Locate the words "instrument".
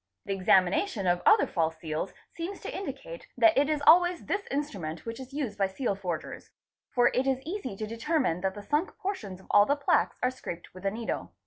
4.49-5.05